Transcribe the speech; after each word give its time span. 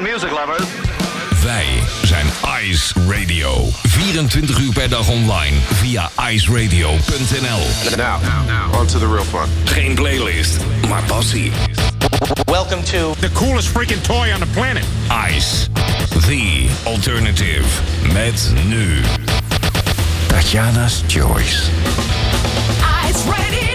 Music 0.00 0.30
lovers. 0.30 0.68
Wij 1.44 1.66
zijn 2.02 2.26
Ice 2.62 2.94
Radio. 3.08 3.68
24 3.82 4.58
uur 4.58 4.72
per 4.72 4.88
dag 4.88 5.08
online 5.08 5.56
via 5.72 6.10
iceradio.nl. 6.30 7.96
Now, 7.96 8.22
now, 8.46 8.80
on 8.80 8.86
to 8.86 8.98
the 8.98 9.06
real 9.06 9.24
fun. 9.24 9.48
Geen 9.64 9.94
playlist, 9.94 10.56
maar 10.88 11.02
passie. 11.02 11.52
Welcome 12.44 12.82
to 12.82 13.14
the 13.20 13.32
coolest 13.32 13.68
freaking 13.68 14.02
toy 14.02 14.32
on 14.32 14.40
the 14.40 14.46
planet. 14.52 14.84
Ice, 15.36 15.68
the 16.26 16.68
alternative. 16.84 17.66
Met 18.12 18.52
nu. 18.66 19.00
Tatjana's 20.26 21.02
Choice. 21.06 21.70
Ice 23.08 23.28
Radio. 23.28 23.71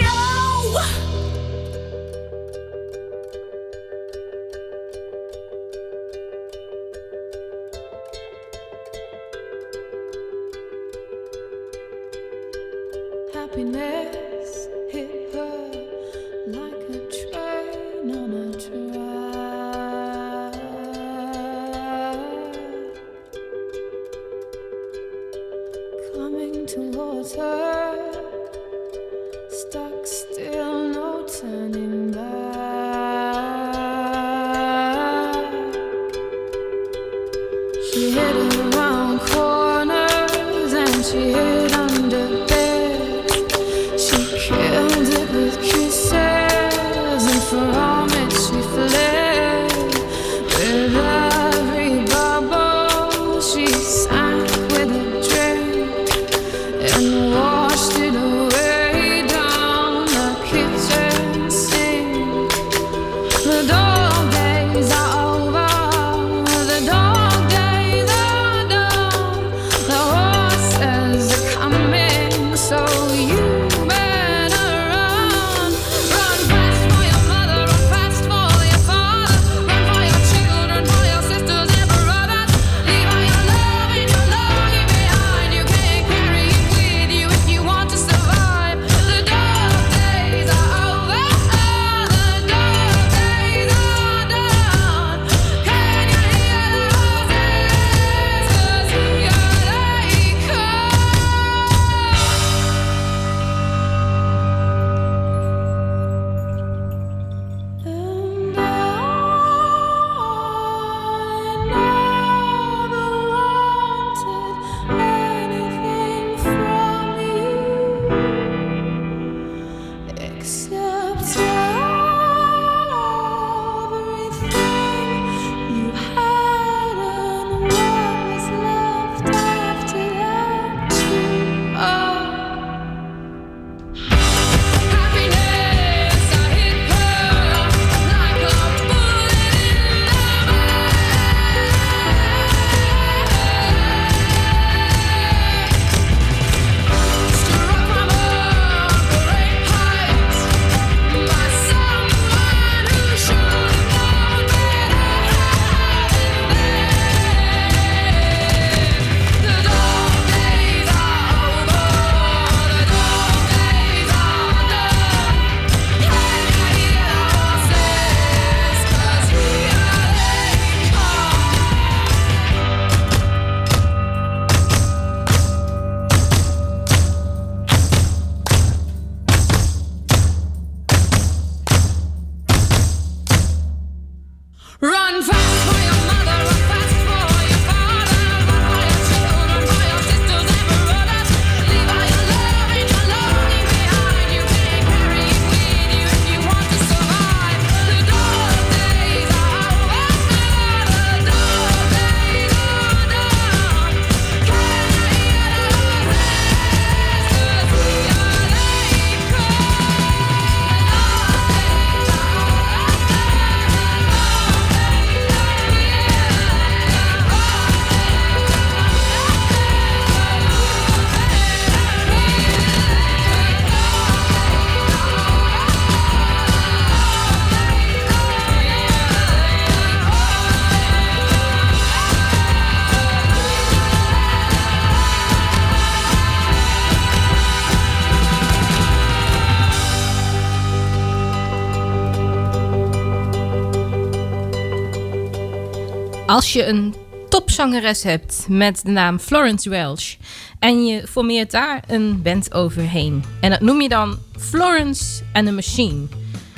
Als 246.38 246.52
je 246.52 246.66
een 246.66 246.94
topzangeres 247.28 248.02
hebt 248.02 248.46
met 248.48 248.80
de 248.84 248.90
naam 248.90 249.18
Florence 249.18 249.68
Welsh 249.68 250.14
en 250.58 250.86
je 250.86 251.06
formeert 251.06 251.50
daar 251.50 251.82
een 251.86 252.22
band 252.22 252.54
overheen 252.54 253.24
en 253.40 253.50
dat 253.50 253.60
noem 253.60 253.80
je 253.80 253.88
dan 253.88 254.18
Florence 254.38 255.22
and 255.32 255.46
the 255.46 255.52
Machine, 255.52 256.06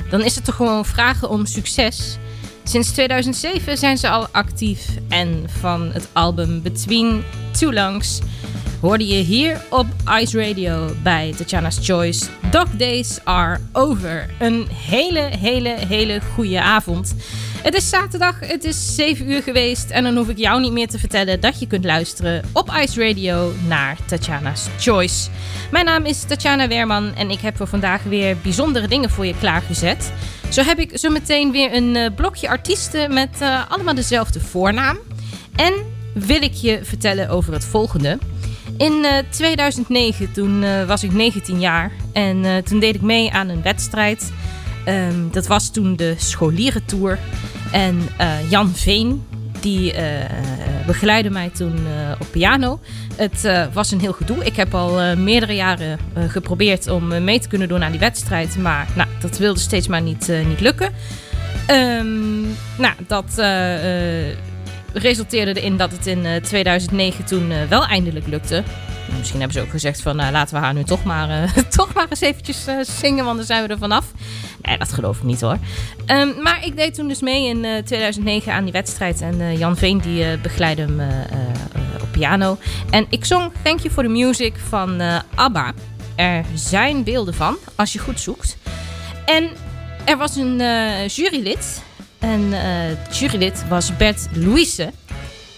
dan 0.09 0.23
is 0.23 0.35
het 0.35 0.45
toch 0.45 0.55
gewoon 0.55 0.85
vragen 0.85 1.29
om 1.29 1.45
succes. 1.45 2.17
Sinds 2.63 2.91
2007 2.91 3.77
zijn 3.77 3.97
ze 3.97 4.09
al 4.09 4.27
actief 4.31 4.87
en 5.09 5.45
van 5.59 5.91
het 5.91 6.07
album 6.13 6.61
Between 6.61 7.23
Two 7.51 7.73
Longs 7.73 8.19
hoorde 8.81 9.07
je 9.07 9.23
hier 9.23 9.61
op 9.69 9.85
Ice 10.21 10.47
Radio 10.47 10.95
bij 11.03 11.33
Tatjana's 11.37 11.79
Choice. 11.81 12.25
Dog 12.51 12.67
Days 12.77 13.19
are 13.23 13.59
over. 13.71 14.29
Een 14.39 14.67
hele, 14.73 15.19
hele, 15.19 15.69
hele 15.69 16.21
goede 16.33 16.61
avond. 16.61 17.15
Het 17.63 17.73
is 17.73 17.89
zaterdag, 17.89 18.39
het 18.39 18.63
is 18.63 18.95
7 18.95 19.31
uur 19.31 19.43
geweest 19.43 19.89
en 19.89 20.03
dan 20.03 20.15
hoef 20.15 20.29
ik 20.29 20.37
jou 20.37 20.61
niet 20.61 20.71
meer 20.71 20.87
te 20.87 20.99
vertellen 20.99 21.39
dat 21.39 21.59
je 21.59 21.67
kunt 21.67 21.85
luisteren 21.85 22.43
op 22.53 22.71
Ice 22.81 23.07
Radio 23.07 23.53
naar 23.67 23.97
Tatjana's 24.05 24.67
Choice. 24.79 25.29
Mijn 25.71 25.85
naam 25.85 26.05
is 26.05 26.23
Tatjana 26.23 26.67
Weerman 26.67 27.15
en 27.15 27.29
ik 27.29 27.39
heb 27.39 27.57
voor 27.57 27.67
vandaag 27.67 28.03
weer 28.03 28.37
bijzondere 28.37 28.87
dingen 28.87 29.09
voor 29.09 29.25
je 29.25 29.35
klaargezet. 29.39 30.11
Zo 30.49 30.63
heb 30.63 30.79
ik 30.79 30.97
zo 30.97 31.09
meteen 31.09 31.51
weer 31.51 31.73
een 31.73 31.95
eh, 31.95 32.09
blokje 32.15 32.49
artiesten 32.49 33.13
met 33.13 33.37
uh, 33.41 33.71
allemaal 33.71 33.95
dezelfde 33.95 34.39
voornaam. 34.39 34.97
En 35.55 35.73
wil 36.13 36.41
ik 36.41 36.53
je 36.53 36.79
vertellen 36.83 37.29
over 37.29 37.53
het 37.53 37.65
volgende. 37.65 38.17
In 38.81 39.03
uh, 39.03 39.17
2009, 39.29 40.31
toen 40.31 40.63
uh, 40.63 40.83
was 40.83 41.03
ik 41.03 41.11
19 41.11 41.59
jaar 41.59 41.91
en 42.13 42.43
uh, 42.43 42.57
toen 42.57 42.79
deed 42.79 42.95
ik 42.95 43.01
mee 43.01 43.31
aan 43.31 43.49
een 43.49 43.61
wedstrijd. 43.61 44.31
Um, 44.87 45.31
dat 45.31 45.47
was 45.47 45.71
toen 45.71 45.95
de 45.95 46.13
scholierentour. 46.17 47.19
En 47.71 48.01
Jan 48.49 48.69
Veen, 48.75 49.23
die 49.59 49.93
begeleidde 50.85 51.29
mij 51.29 51.49
toen 51.49 51.73
op 52.19 52.27
piano. 52.31 52.79
Het 53.15 53.71
was 53.73 53.91
een 53.91 53.99
heel 53.99 54.13
gedoe. 54.13 54.45
Ik 54.45 54.55
heb 54.55 54.73
al 54.73 55.15
meerdere 55.15 55.55
jaren 55.55 55.99
geprobeerd 56.27 56.87
om 56.87 57.23
mee 57.23 57.39
te 57.39 57.47
kunnen 57.47 57.67
doen 57.67 57.83
aan 57.83 57.91
die 57.91 57.99
wedstrijd. 57.99 58.57
Maar 58.57 58.87
nou, 58.95 59.09
dat 59.19 59.37
wilde 59.37 59.59
steeds 59.59 59.87
maar 59.87 60.01
niet, 60.01 60.31
niet 60.47 60.59
lukken. 60.59 60.91
Um, 61.69 62.41
nou, 62.77 62.93
dat 63.07 63.33
resulteerde 64.93 65.61
erin 65.61 65.77
dat 65.77 65.91
het 65.91 66.07
in 66.07 66.25
uh, 66.25 66.35
2009 66.35 67.25
toen 67.25 67.51
uh, 67.51 67.63
wel 67.69 67.85
eindelijk 67.85 68.27
lukte. 68.27 68.63
Misschien 69.17 69.39
hebben 69.39 69.57
ze 69.57 69.63
ook 69.65 69.71
gezegd 69.71 70.01
van 70.01 70.21
uh, 70.21 70.27
laten 70.31 70.55
we 70.55 70.61
haar 70.61 70.73
nu 70.73 70.83
toch 70.83 71.03
maar, 71.03 71.29
uh, 71.29 71.57
toch 71.77 71.93
maar 71.93 72.05
eens 72.09 72.21
eventjes 72.21 72.65
zingen, 72.81 73.25
want 73.25 73.37
dan 73.37 73.45
zijn 73.45 73.63
we 73.63 73.69
er 73.69 73.77
vanaf. 73.77 74.05
Nee, 74.61 74.77
dat 74.77 74.93
geloof 74.93 75.17
ik 75.17 75.23
niet 75.23 75.41
hoor. 75.41 75.57
Um, 76.07 76.41
maar 76.41 76.65
ik 76.65 76.75
deed 76.75 76.93
toen 76.93 77.07
dus 77.07 77.21
mee 77.21 77.47
in 77.47 77.83
2009 77.83 78.53
aan 78.53 78.63
die 78.63 78.73
wedstrijd 78.73 79.21
en 79.21 79.57
Jan 79.57 79.77
Veen 79.77 79.97
die 79.97 80.37
begeleidde 80.37 80.81
hem 80.81 81.01
op 82.01 82.11
piano. 82.11 82.57
En 82.89 83.05
ik 83.09 83.25
zong 83.25 83.51
Thank 83.63 83.79
You 83.79 83.93
For 83.93 84.03
The 84.03 84.09
Music 84.09 84.53
van 84.69 85.01
ABBA. 85.35 85.73
Er 86.15 86.45
zijn 86.53 87.03
beelden 87.03 87.33
van, 87.33 87.57
als 87.75 87.93
je 87.93 87.99
goed 87.99 88.19
zoekt. 88.19 88.57
En 89.25 89.49
er 90.05 90.17
was 90.17 90.35
een 90.35 90.57
jurylid 91.07 91.81
en 92.21 92.41
uh, 92.41 93.69
was 93.69 93.97
Bert 93.97 94.27
Louise. 94.33 94.91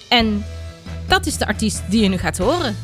En 0.10 0.46
dat 1.08 1.26
is 1.26 1.38
de 1.38 1.46
artiest 1.46 1.82
die 1.90 2.02
je 2.02 2.10
nu 2.10 2.18
gaat 2.18 2.38
horen. 2.38 2.76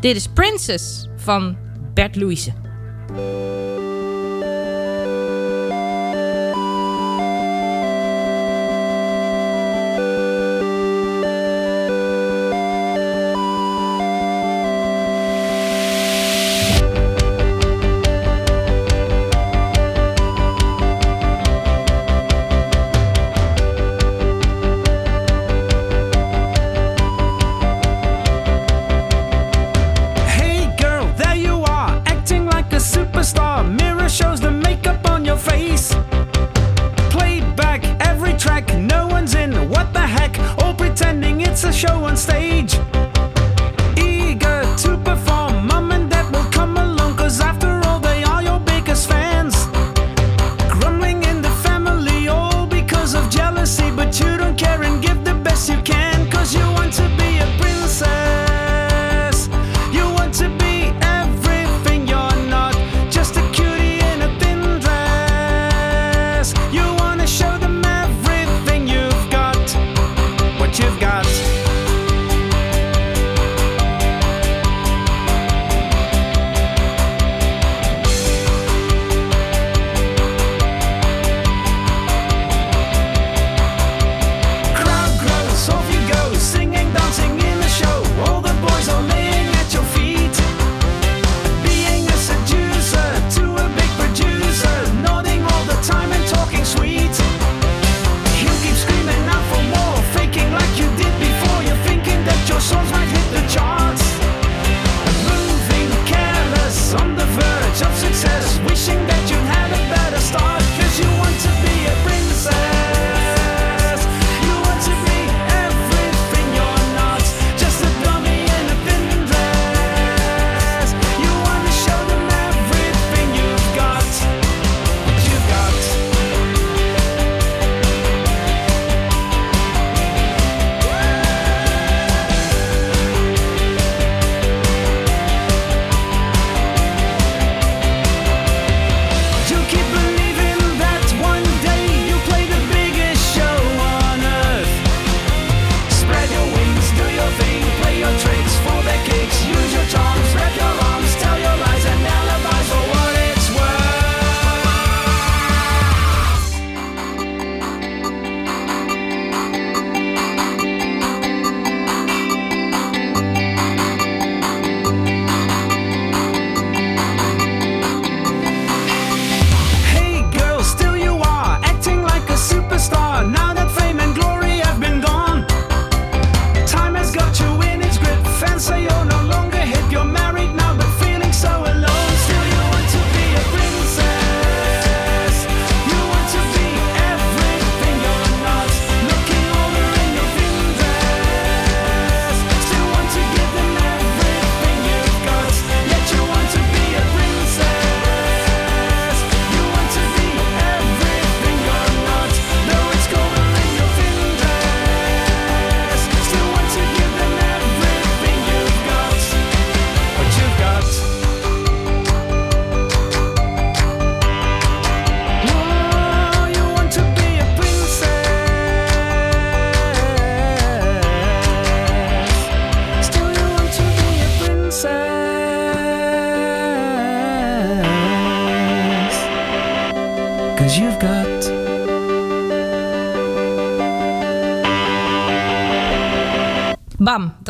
Dit 0.00 0.16
is 0.16 0.28
Princess 0.28 1.08
van 1.16 1.56
Bert 1.94 2.16
Louise. 2.16 2.52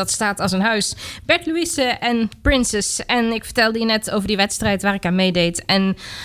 Dat 0.01 0.11
staat 0.11 0.41
als 0.41 0.53
een 0.53 0.61
huis. 0.61 0.95
Bert 1.25 1.47
Louise 1.47 1.83
en 1.83 2.31
Princess. 2.43 3.05
En 3.07 3.33
ik 3.33 3.45
vertelde 3.45 3.79
je 3.79 3.85
net 3.85 4.11
over 4.11 4.29
die 4.29 4.37
wedstrijd 4.37 4.83
waar 4.83 4.95
ik 4.95 5.05
aan 5.05 5.15
meedeed. 5.15 5.65
En 5.65 5.83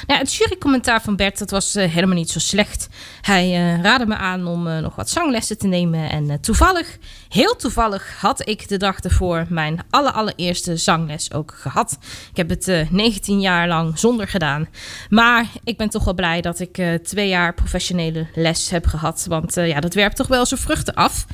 nou, 0.08 0.20
het 0.20 0.34
jurycommentaar 0.34 1.02
van 1.02 1.16
Bert, 1.16 1.40
dat 1.40 1.50
was 1.50 1.76
uh, 1.76 1.92
helemaal 1.92 2.16
niet 2.16 2.30
zo 2.30 2.40
slecht. 2.40 2.88
Hij 3.22 3.48
uh, 3.50 3.82
raadde 3.82 4.06
me 4.06 4.16
aan 4.16 4.48
om 4.48 4.68
uh, 4.68 4.80
nog 4.80 4.96
wat 4.96 5.10
zanglessen 5.10 5.58
te 5.58 5.68
nemen. 5.68 6.10
En 6.10 6.42
toevallig, 6.42 6.98
heel 7.30 7.56
toevallig, 7.56 8.16
had 8.20 8.48
ik 8.48 8.68
de 8.68 8.78
dag 8.78 9.00
ervoor 9.00 9.46
mijn 9.50 9.80
aller, 9.90 10.12
allereerste 10.12 10.78
zangles 10.78 11.34
ook 11.34 11.54
gehad. 11.58 11.98
Ik 12.32 12.38
heb 12.38 12.50
het 12.50 12.86
19 12.90 13.40
jaar 13.40 13.68
lang 13.68 14.00
zonder 14.00 14.28
gedaan. 14.28 14.68
Maar 15.10 15.46
ik 15.64 15.78
ben 15.78 15.90
toch 15.90 16.04
wel 16.04 16.14
blij 16.14 16.42
dat 16.42 16.60
ik 16.60 16.82
twee 17.04 17.28
jaar 17.28 17.54
professionele 17.54 18.28
les 18.34 18.70
heb 18.70 18.86
gehad. 18.86 19.26
Want 19.30 19.56
ja, 19.56 19.80
dat 19.80 19.94
werpt 19.94 20.16
toch 20.16 20.28
wel 20.28 20.46
zijn 20.46 20.60
vruchten 20.60 20.94
af. 20.94 21.26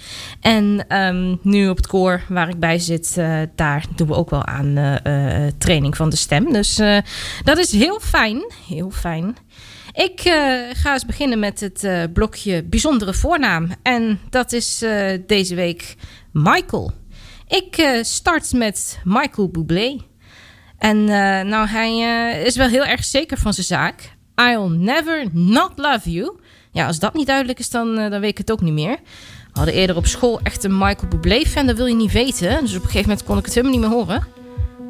En 0.42 0.86
um, 0.98 1.40
nu 1.42 1.70
op 1.70 1.78
het 1.78 1.88
koor 1.88 2.22
waar 2.34 2.50
ik 2.50 2.60
bij 2.60 2.80
zit, 2.80 3.16
uh, 3.18 3.40
daar 3.56 3.86
doen 3.96 4.08
we 4.08 4.14
ook 4.14 4.30
wel 4.30 4.46
aan 4.46 4.78
uh, 4.78 5.48
training 5.58 5.98
van 5.98 6.10
de 6.10 6.16
stem. 6.16 6.54
Dus 6.54 6.76
dat 7.44 7.58
is 7.58 7.72
heel 7.72 8.00
fijn. 8.00 8.52
Heel 8.68 8.92
fijn. 8.92 9.36
Ik 9.94 10.22
ga 10.74 10.94
eens 10.94 11.06
beginnen 11.06 11.40
met 11.40 11.60
het 11.60 12.10
blokje 12.14 12.64
bijzondere 12.64 13.14
voornaam. 13.14 13.70
En 13.84 14.20
dat 14.30 14.52
is 14.52 14.86
deze 15.28 15.56
week 15.56 15.96
Michael. 16.32 16.92
Ik 17.48 18.00
start 18.02 18.54
met 18.54 19.00
Michael 19.04 19.50
Bublé. 19.50 19.98
En 20.78 21.04
nou, 21.48 21.68
hij 21.68 21.98
is 22.44 22.56
wel 22.56 22.68
heel 22.68 22.86
erg 22.86 23.04
zeker 23.04 23.38
van 23.38 23.54
zijn 23.54 23.66
zaak. 23.66 24.16
I'll 24.36 24.70
never 24.70 25.26
not 25.32 25.72
love 25.76 26.12
you. 26.12 26.40
Ja, 26.72 26.88
als 26.88 27.00
dat 27.00 27.14
niet 27.14 27.28
duidelijk 27.28 27.60
is, 27.60 27.70
dan, 27.70 27.96
dan 27.96 28.20
weet 28.20 28.32
ik 28.32 28.38
het 28.38 28.52
ook 28.52 28.62
niet 28.62 28.74
meer. 28.74 28.98
We 29.54 29.58
hadden 29.58 29.74
eerder 29.74 29.96
op 29.96 30.06
school 30.08 30.40
echt 30.44 30.64
een 30.64 30.78
Michael 30.78 31.08
Bublé 31.10 31.46
fan, 31.46 31.66
dat 31.68 31.76
wil 31.76 31.86
je 31.86 31.96
niet 31.96 32.12
weten. 32.12 32.60
Dus 32.62 32.76
op 32.76 32.84
een 32.84 32.90
gegeven 32.90 33.10
moment 33.10 33.24
kon 33.24 33.38
ik 33.38 33.46
het 33.46 33.54
helemaal 33.54 33.80
niet 33.80 33.88
meer 33.88 33.98
horen. 33.98 34.28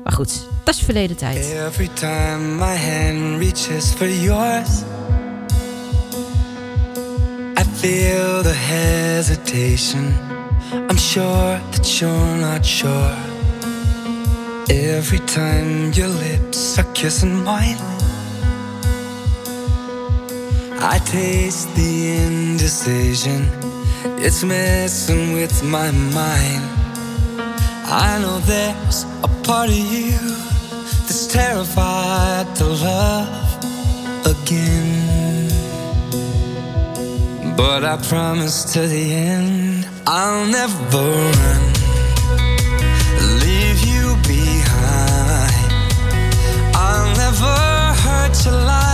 Maar 0.04 0.14
goed, 0.14 0.48
dat 0.64 0.76
is 0.76 0.82
verleden 0.82 1.16
tijd. 1.16 1.38
Every 1.38 1.90
time 1.94 2.38
my 2.38 2.76
hand 2.76 3.40
reaches 3.42 3.86
for 3.86 4.10
yours 4.10 4.70
I 7.60 7.64
feel 7.74 8.42
the 8.42 8.54
hesitation 8.54 10.14
I'm 10.90 10.98
sure 10.98 11.60
that 11.72 11.98
you're 11.98 12.36
not 12.36 12.66
sure 12.66 13.14
Every 14.68 15.20
time 15.26 15.92
your 15.92 16.10
lips 16.10 16.78
are 16.78 16.92
kissing 16.94 17.44
mine 17.44 17.78
I 20.80 21.00
taste 21.00 21.68
the 21.76 22.24
indecision 22.26 23.50
It's 24.04 24.44
messing 24.44 25.34
with 25.34 25.64
my 25.64 25.92
mind. 25.92 26.64
I 27.86 28.18
know 28.22 28.40
there's 28.40 29.04
a 29.24 29.28
part 29.44 29.70
of 29.70 29.76
you 29.76 30.18
that's 31.06 31.28
terrified 31.28 32.56
to 32.56 32.66
love 32.66 33.30
again. 34.26 35.50
But 37.56 37.84
I 37.84 37.98
promise 38.10 38.74
to 38.74 38.88
the 38.88 39.14
end, 39.14 39.88
I'll 40.08 40.48
never 40.48 41.04
run, 41.38 41.64
leave 43.44 43.82
you 43.86 44.16
behind. 44.28 45.72
I'll 46.76 47.16
never 47.18 47.56
hurt 48.04 48.46
you 48.46 48.52
like 48.52 48.91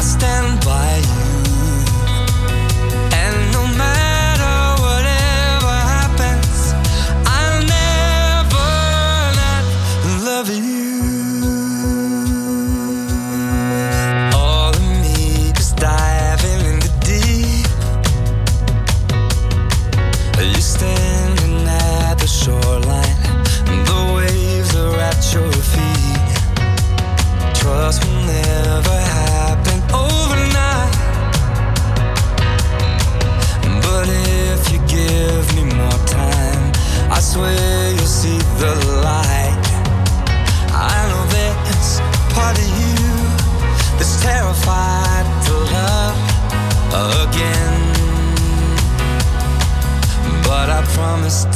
I'll 0.00 0.06
stand 0.06 0.64
by 0.64 0.99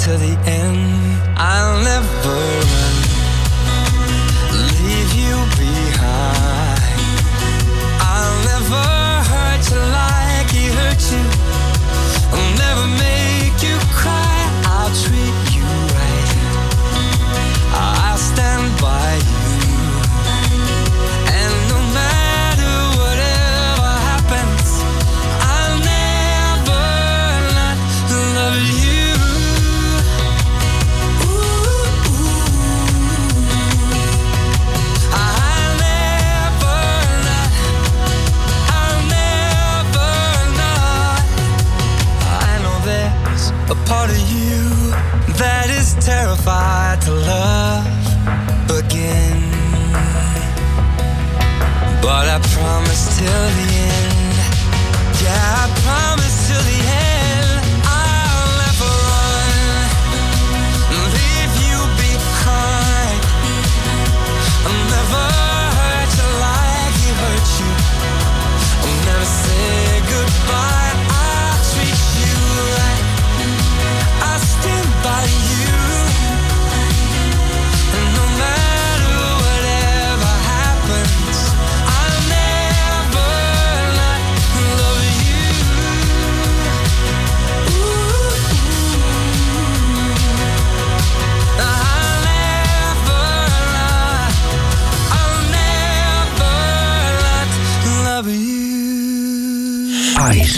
to 0.04 0.10
the 0.18 0.36
end. 0.46 1.38
I'll 1.38 1.82
never. 1.82 2.53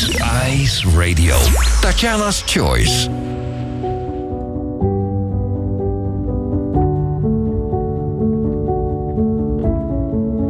You. 0.08 1.34
Tatjana's 1.82 2.42
Choice. 2.42 3.08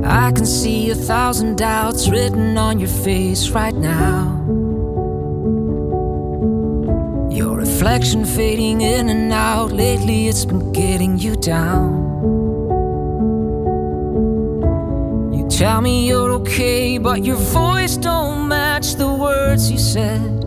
I 0.04 0.32
can 0.32 0.46
see 0.46 0.90
a 0.90 0.94
thousand 0.94 1.56
doubts 1.58 2.08
written 2.08 2.58
on 2.58 2.78
your 2.78 2.88
face 2.88 3.50
right 3.50 3.74
now. 3.74 4.42
Your 7.30 7.56
reflection 7.56 8.24
fading 8.24 8.80
in 8.80 9.08
and 9.08 9.32
out. 9.32 9.72
Lately, 9.72 10.28
it's 10.28 10.44
been 10.44 10.72
getting 10.72 11.18
you 11.18 11.36
down. 11.36 11.95
Tell 15.56 15.80
me 15.80 16.06
you're 16.06 16.32
okay, 16.32 16.98
but 16.98 17.24
your 17.24 17.38
voice 17.38 17.96
don't 17.96 18.46
match 18.46 18.96
the 18.96 19.10
words 19.10 19.70
you 19.70 19.78
said. 19.78 20.44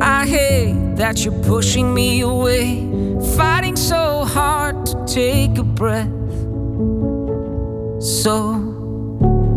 I 0.00 0.24
hate 0.26 0.96
that 0.96 1.22
you're 1.22 1.42
pushing 1.42 1.92
me 1.92 2.22
away, 2.22 2.88
fighting 3.36 3.76
so 3.76 4.24
hard 4.24 4.86
to 4.86 5.04
take 5.04 5.58
a 5.58 5.64
breath. 5.64 6.08
So, 8.00 8.54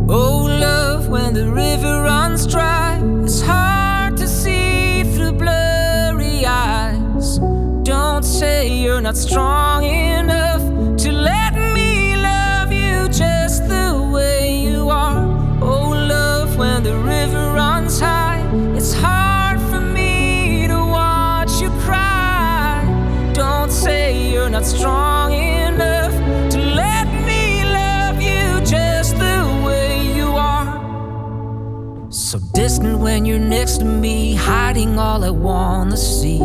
oh 0.09 0.45
love, 0.59 1.07
when 1.07 1.33
the 1.33 1.49
river 1.49 2.01
runs 2.01 2.45
dry, 2.45 2.99
it's 3.23 3.39
hard 3.39 4.17
to 4.17 4.27
see 4.27 5.05
through 5.05 5.37
blurry 5.39 6.45
eyes. 6.45 7.39
Don't 7.83 8.23
say 8.23 8.67
you're 8.67 8.99
not 8.99 9.15
strong 9.15 9.85
enough 9.85 10.70
the 16.83 16.97
river 16.97 17.53
runs 17.53 17.99
high, 17.99 18.41
it's 18.75 18.93
hard 18.93 19.59
for 19.69 19.79
me 19.79 20.65
to 20.67 20.77
watch 20.77 21.61
you 21.61 21.69
cry. 21.81 22.81
Don't 23.33 23.71
say 23.71 24.31
you're 24.31 24.49
not 24.49 24.65
strong 24.65 25.31
enough 25.31 26.13
to 26.49 26.57
let 26.57 27.05
me 27.25 27.63
love 27.63 28.19
you 28.19 28.65
just 28.65 29.15
the 29.17 29.63
way 29.63 30.11
you 30.15 30.29
are. 30.31 32.09
So 32.09 32.39
distant 32.53 32.99
when 32.99 33.25
you're 33.25 33.39
next 33.57 33.77
to 33.77 33.85
me, 33.85 34.33
hiding 34.33 34.97
all 34.97 35.23
I 35.23 35.29
wanna 35.29 35.97
see. 35.97 36.39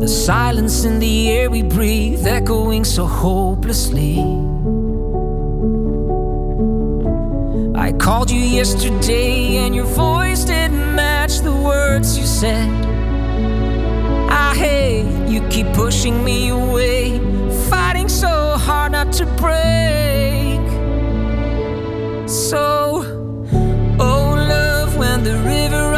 The 0.00 0.08
silence 0.08 0.84
in 0.84 0.98
the 0.98 1.30
air 1.30 1.48
we 1.48 1.62
breathe, 1.62 2.26
echoing 2.26 2.84
so 2.84 3.06
hopelessly. 3.06 4.51
I 7.92 7.96
called 7.98 8.30
you 8.30 8.40
yesterday, 8.40 9.56
and 9.58 9.74
your 9.74 9.84
voice 9.84 10.44
didn't 10.44 10.94
match 10.94 11.40
the 11.40 11.52
words 11.52 12.18
you 12.18 12.24
said. 12.24 12.68
Ah, 14.30 14.52
I 14.52 14.54
hate 14.54 15.28
you 15.28 15.46
keep 15.48 15.66
pushing 15.74 16.24
me 16.24 16.48
away, 16.48 17.18
fighting 17.68 18.08
so 18.08 18.56
hard 18.56 18.92
not 18.92 19.12
to 19.18 19.26
break. 19.36 20.62
So, 22.28 23.04
oh 24.00 24.34
love, 24.48 24.96
when 24.96 25.22
the 25.22 25.36
river 25.44 25.91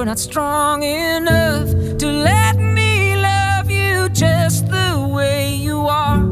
you're 0.00 0.08
not 0.08 0.18
strong 0.18 0.82
enough 0.82 1.68
to 1.98 2.06
let 2.06 2.56
me 2.56 3.16
love 3.16 3.70
you 3.70 4.08
just 4.08 4.66
the 4.70 5.08
way 5.12 5.54
you 5.54 5.88
are. 5.88 6.24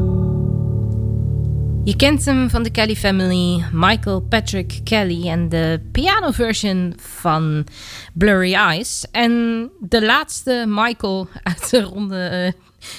Je 1.83 1.95
kent 1.95 2.25
hem 2.25 2.49
van 2.49 2.63
de 2.63 2.69
Kelly 2.69 2.95
Family, 2.95 3.63
Michael 3.71 4.21
Patrick 4.21 4.79
Kelly 4.83 5.27
en 5.27 5.49
de 5.49 5.81
pianoversion 5.91 6.93
van 6.97 7.65
Blurry 8.13 8.53
Eyes. 8.53 9.05
En 9.11 9.69
de 9.79 10.05
laatste 10.05 10.65
Michael 10.67 11.27
uit 11.43 11.69
de 11.69 11.81
ronde, 11.81 12.17
eh, 12.17 12.51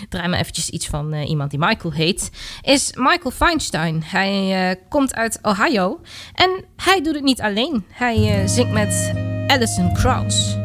draai 0.09 0.29
maar 0.29 0.39
eventjes 0.39 0.71
iets 0.71 0.87
van 0.87 1.13
eh, 1.13 1.29
iemand 1.29 1.51
die 1.51 1.59
Michael 1.59 1.93
heet, 1.93 2.31
is 2.63 2.93
Michael 2.97 3.31
Feinstein. 3.31 4.03
Hij 4.05 4.69
eh, 4.71 4.77
komt 4.89 5.15
uit 5.15 5.39
Ohio 5.43 6.01
en 6.35 6.65
hij 6.77 7.03
doet 7.03 7.15
het 7.15 7.25
niet 7.25 7.41
alleen. 7.41 7.85
Hij 7.89 8.49
zingt 8.49 8.73
met 8.73 9.13
Alison 9.51 9.93
Krauss. 9.95 10.60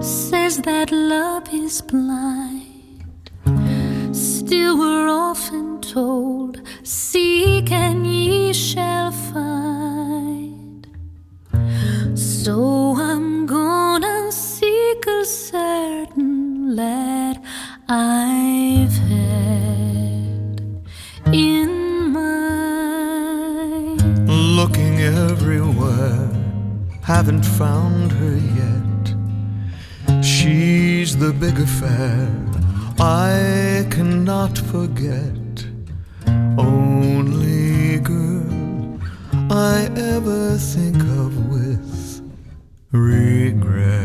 Says 0.00 0.62
that 0.62 0.90
love 0.90 1.52
is 1.52 1.82
blind. 1.82 3.30
Still, 4.12 4.78
we're 4.78 5.08
often 5.08 5.80
told, 5.82 6.62
Seek 6.82 7.70
and 7.70 8.06
ye 8.06 8.52
shall 8.54 9.12
find. 9.12 10.86
So 12.14 12.94
I'm 12.96 13.44
gonna 13.44 14.32
seek 14.32 15.06
a 15.06 15.24
certain 15.24 16.74
lad 16.74 17.42
I've 17.88 18.96
had 19.10 20.62
in 21.32 22.12
mind. 22.12 24.00
Looking 24.28 25.00
everywhere, 25.00 26.30
haven't 27.02 27.44
found 27.44 28.09
big 31.40 31.58
affair 31.58 32.28
I 33.00 33.86
cannot 33.90 34.58
forget. 34.58 35.64
Only 36.58 37.98
girl 38.00 38.98
I 39.50 39.88
ever 39.96 40.58
think 40.58 41.00
of 41.22 41.30
with 41.48 42.20
regret. 42.92 43.99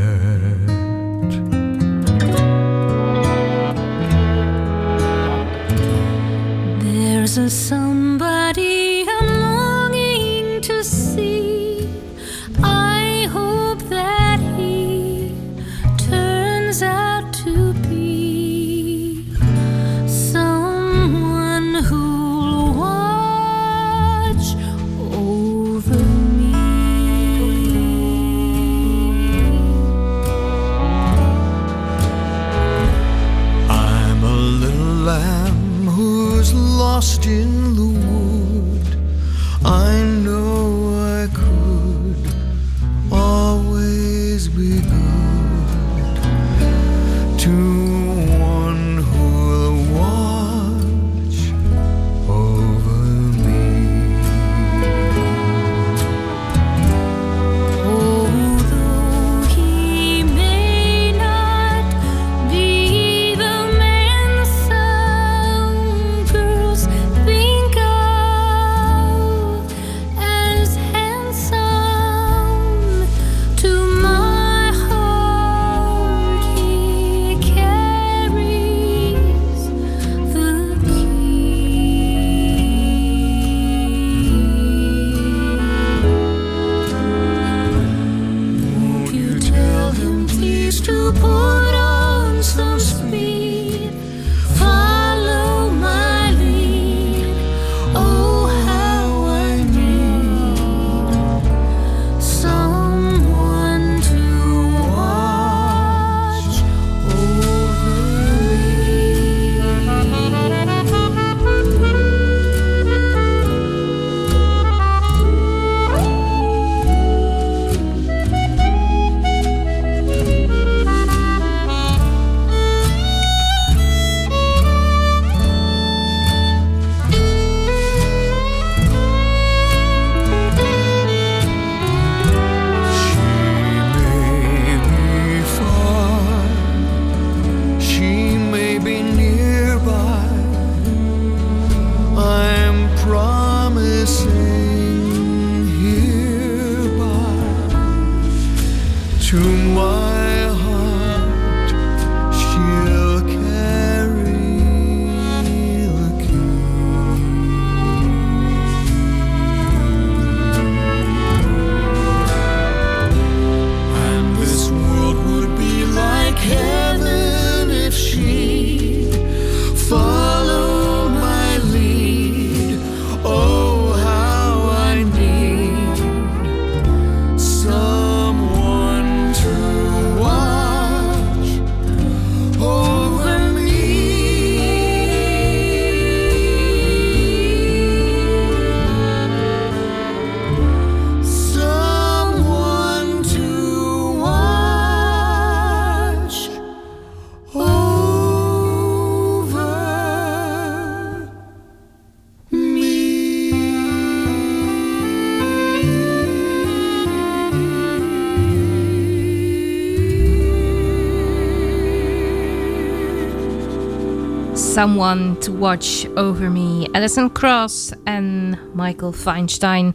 Someone 214.76 215.38
to 215.38 215.58
Watch 215.58 216.06
Over 216.16 216.52
Me. 216.52 216.90
Alison 216.92 217.32
Cross 217.32 217.92
en 218.04 218.58
Michael 218.74 219.12
Feinstein 219.12 219.94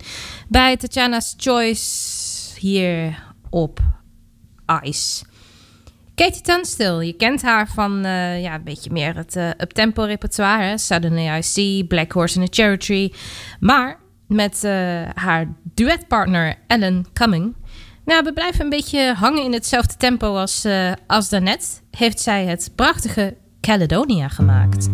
bij 0.49 0.77
Tatjana's 0.77 1.35
Choice 1.37 2.61
hier 2.61 3.23
op 3.51 3.81
Ice. 4.83 5.25
Katie 6.15 6.43
Tunstall, 6.43 7.07
je 7.07 7.13
kent 7.13 7.43
haar 7.43 7.69
van 7.69 8.05
eh, 8.05 8.43
ja, 8.43 8.55
een 8.55 8.65
beetje 8.65 8.91
meer 8.91 9.17
het 9.17 9.37
eh, 9.37 9.49
uptempo 9.49 10.03
repertoire. 10.03 10.63
hè. 10.63 10.79
Suddenly 10.79 11.39
I 11.39 11.43
See, 11.43 11.85
Black 11.85 12.13
Horse 12.13 12.37
in 12.37 12.43
a 12.43 12.49
Cherry 12.51 12.77
Tree. 12.77 13.15
Maar 13.59 14.01
met 14.27 14.65
eh, 14.65 14.73
haar 15.15 15.55
duetpartner 15.75 16.59
Ellen 16.67 17.07
Cumming... 17.13 17.55
Nou, 18.05 18.25
we 18.25 18.33
blijven 18.33 18.65
een 18.65 18.71
beetje 18.71 19.15
hangen 19.15 19.43
in 19.45 19.53
hetzelfde 19.53 19.97
tempo 19.97 20.37
als, 20.37 20.67
als 21.07 21.29
daarnet. 21.29 21.83
Heeft 21.91 22.21
zij 22.21 22.47
het 22.47 22.73
prachtige 22.75 23.37
Caledonia 23.61 24.29
gemaakt. 24.29 24.89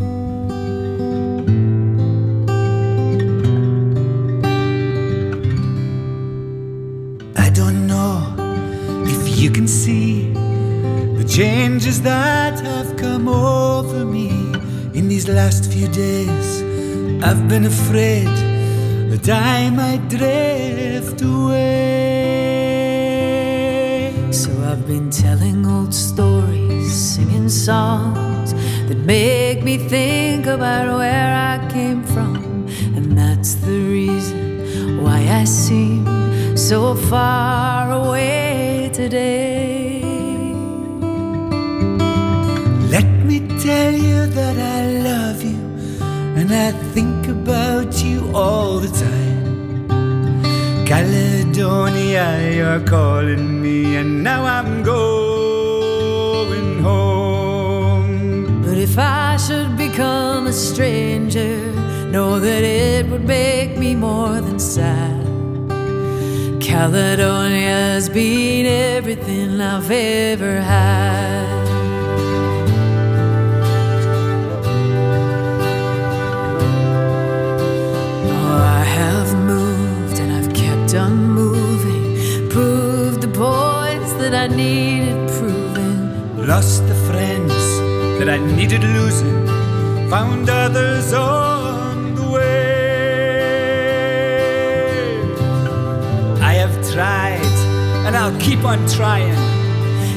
I 7.37 7.51
don't 7.51 7.87
know 7.87 8.35
if 9.07 9.39
you 9.39 9.51
can 9.51 9.69
see 9.69 10.33
the 11.17 11.25
changes 11.25 12.01
that 12.03 12.61
have 12.61 12.97
come 12.97 13.29
over 13.29 14.05
me 14.05 14.29
in 14.93 15.09
these 15.09 15.29
last 15.29 15.73
few 15.73 15.89
days. 15.89 16.63
I've 17.23 17.47
been 17.49 17.65
afraid 17.67 18.29
that 19.11 19.29
I 19.29 19.71
might 19.71 20.09
drift 20.09 21.23
away. 21.23 21.87
So 24.31 24.51
I've 24.71 24.87
been 24.87 25.11
telling 25.11 25.67
old 25.67 25.95
stories, 25.95 26.56
singing 26.97 27.49
songs 27.49 28.55
that 28.89 28.97
make 28.97 29.63
me 29.63 29.77
think 29.77 30.47
about 30.47 30.99
where 30.99 31.35
I 31.53 31.59
came 31.71 32.03
from. 32.03 32.67
And 32.97 33.17
that's 33.19 33.55
the 33.57 33.79
reason 33.79 35.03
why 35.05 35.19
I 35.41 35.45
seem 35.45 36.57
so 36.57 36.95
far 36.95 37.93
away 37.93 38.91
today. 38.95 40.03
Let 42.91 43.09
me 43.29 43.41
tell 43.61 43.93
you 43.93 44.27
that 44.39 44.57
I 44.57 44.81
love 45.11 45.43
you 45.43 45.61
and 46.41 46.51
I 46.51 46.73
think 46.95 47.29
about 47.29 48.03
you 48.03 48.31
all 48.35 48.79
the 48.79 48.89
time. 48.89 49.27
Caledonia, 50.87 52.53
you're 52.55 52.81
calling 52.87 53.61
me, 53.61 53.97
and 53.97 54.23
now 54.23 54.45
I'm 54.45 54.83
going 54.83 55.26
stranger, 60.57 61.59
know 62.11 62.41
that 62.41 62.65
it 62.65 63.07
would 63.11 63.25
make 63.25 63.77
me 63.77 63.95
more 63.95 64.41
than 64.41 64.59
sad. 64.59 65.27
Caledonia's 66.61 68.09
been 68.09 68.67
everything 68.67 69.61
I've 69.61 69.91
ever 69.91 70.61
had. 70.61 71.47
Oh, 78.33 78.59
I 78.79 78.85
have 78.85 79.35
moved 79.37 80.19
and 80.19 80.33
I've 80.33 80.53
kept 80.55 80.95
on 80.95 81.13
moving, 81.29 82.49
proved 82.49 83.21
the 83.21 83.29
points 83.29 84.13
that 84.15 84.35
I 84.35 84.47
needed 84.49 85.29
proving. 85.39 86.47
Lost 86.47 86.87
the 86.89 86.95
friends 87.09 87.53
that 88.19 88.29
I 88.29 88.39
needed 88.39 88.83
losing, 88.83 89.46
found 90.09 90.49
others 90.49 91.13
on 91.13 92.15
the 92.15 92.31
way. 92.31 92.87
I 96.41 96.53
have 96.53 96.75
tried 96.93 97.41
and 98.07 98.17
I'll 98.17 98.39
keep 98.41 98.65
on 98.65 98.87
trying. 98.89 99.35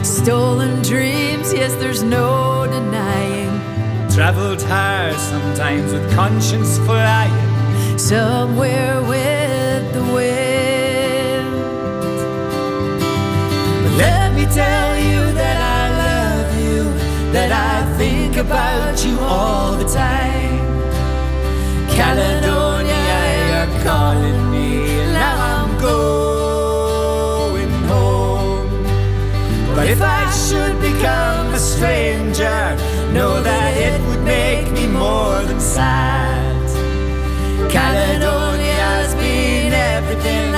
Stolen 0.04 0.82
dreams, 0.84 1.52
yes, 1.52 1.73
there's 1.75 2.04
no 2.04 2.67
denying. 2.69 3.49
Traveled 4.12 4.62
hard 4.62 5.15
sometimes 5.15 5.91
with 5.91 6.13
conscience 6.13 6.78
flying. 6.80 7.97
Somewhere 7.97 9.02
with 9.02 9.93
the 9.93 10.04
wind. 10.13 11.49
But 13.84 13.93
let 13.97 14.34
me 14.36 14.45
tell 14.45 14.97
you 14.97 15.21
that 15.34 15.58
I 15.80 15.84
love 16.06 16.49
you, 16.63 16.84
that 17.34 17.52
I 17.52 17.97
think 17.97 18.18
about 18.37 19.03
you 19.05 19.19
all 19.19 19.75
the 19.75 19.85
time. 19.85 20.59
Caledonia, 21.89 23.11
you're 23.49 23.83
calling 23.83 24.51
me, 24.51 24.99
and 25.01 25.13
now 25.13 25.37
I'm 25.55 25.71
going 25.79 27.71
home. 27.87 28.69
But 29.75 29.87
if 29.89 30.01
I 30.01 30.29
should 30.31 30.79
become 30.81 31.53
a 31.53 31.59
stranger, 31.59 32.77
know 33.13 33.41
that 33.41 33.77
it 33.77 33.99
would 34.07 34.23
make 34.23 34.71
me 34.71 34.87
more 34.87 35.41
than 35.43 35.59
sad. 35.59 36.67
Caledonia's 37.69 39.13
been 39.15 39.73
everything 39.73 40.55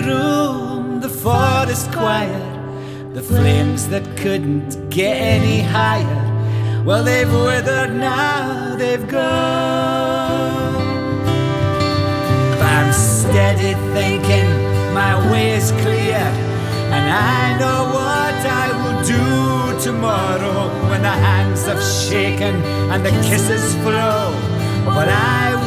room, 0.00 1.00
the 1.00 1.08
forest 1.08 1.92
quiet, 1.92 3.14
the 3.14 3.22
flames 3.22 3.88
that 3.88 4.04
couldn't 4.16 4.90
get 4.90 5.16
any 5.16 5.60
higher. 5.60 6.82
Well, 6.84 7.04
they've 7.04 7.32
withered 7.32 7.94
now, 7.94 8.76
they've 8.76 9.06
gone. 9.06 10.72
But 12.58 12.62
I'm 12.62 12.92
steady 12.92 13.74
thinking 13.94 14.48
my 14.94 15.14
way 15.30 15.52
is 15.52 15.70
clear, 15.82 16.24
and 16.94 17.04
I 17.10 17.58
know 17.60 17.80
what 17.98 18.34
I 18.62 18.66
will 18.80 19.00
do 19.04 19.80
tomorrow 19.80 20.68
when 20.90 21.02
the 21.02 21.16
hands 21.28 21.66
have 21.66 21.82
shaken 21.82 22.54
and 22.90 23.04
the 23.04 23.10
kisses 23.28 23.74
flow. 23.82 24.34
But 24.84 25.08
I 25.08 25.61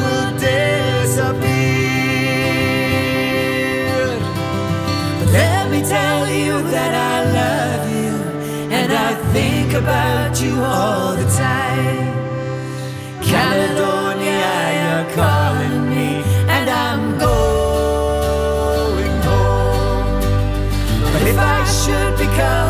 tell 6.26 6.34
you 6.34 6.62
that 6.70 6.92
I 6.94 7.16
love 7.40 7.84
you, 8.00 8.14
and 8.78 8.92
I 8.92 9.14
think 9.32 9.74
about 9.74 10.40
you 10.42 10.54
all 10.60 11.14
the 11.14 11.28
time. 11.36 12.14
Caledonia, 13.22 14.56
you're 14.78 15.08
calling 15.14 15.88
me, 15.88 16.08
and 16.54 16.68
I'm 16.68 17.18
going 17.18 19.16
home. 19.28 20.20
But 21.12 21.22
if 21.32 21.38
I 21.38 21.64
should 21.80 22.12
become 22.18 22.65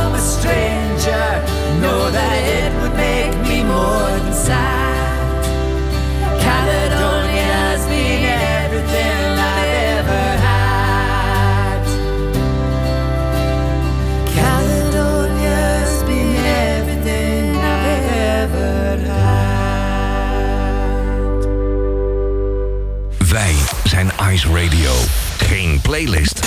playlist, 25.86 26.40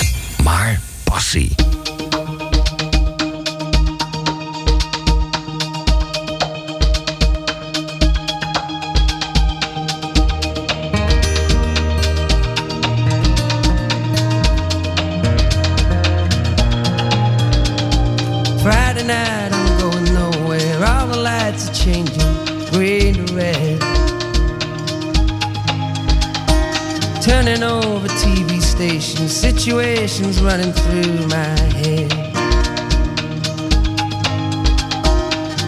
maar 0.44 0.80
passie. 1.04 1.54
Friday 18.62 19.04
night, 19.04 19.52
I'm 19.52 19.78
going 19.78 20.12
nowhere. 20.12 20.84
All 20.84 21.06
the 21.06 21.16
lights 21.16 21.68
are 21.68 21.74
changing, 21.74 22.20
green 22.70 23.14
to 23.14 23.34
red. 23.34 23.80
Turning 27.22 27.62
over 27.62 28.08
TV 28.08 28.59
stations, 28.80 29.36
situations 29.36 30.40
running 30.40 30.72
through 30.72 31.26
my 31.26 31.54
head. 31.80 32.10